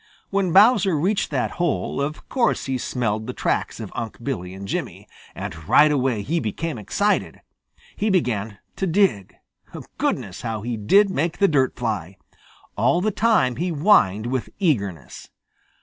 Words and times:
When 0.31 0.51
Bowser 0.51 0.97
reached 0.97 1.29
that 1.29 1.51
hole, 1.61 2.01
of 2.01 2.27
course 2.27 2.65
he 2.65 2.79
smelled 2.79 3.27
the 3.27 3.35
tracks 3.35 3.79
of 3.79 3.91
Unc' 3.93 4.23
Billy 4.23 4.51
and 4.55 4.67
Jimmy, 4.67 5.07
and 5.35 5.67
right 5.69 5.91
away 5.91 6.23
he 6.23 6.39
became 6.39 6.79
excited. 6.79 7.39
He 7.95 8.09
began 8.09 8.57
to 8.77 8.87
dig. 8.87 9.35
Goodness, 9.99 10.41
how 10.41 10.63
he 10.63 10.75
did 10.75 11.11
make 11.11 11.37
the 11.37 11.47
dirt 11.47 11.75
fly! 11.75 12.17
All 12.75 12.99
the 12.99 13.11
time 13.11 13.57
he 13.57 13.69
whined 13.69 14.25
with 14.25 14.49
eagerness. 14.57 15.29